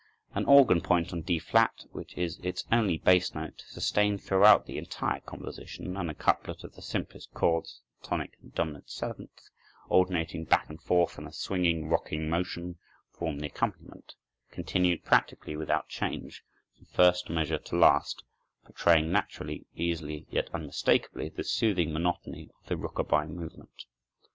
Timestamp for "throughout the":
4.23-4.79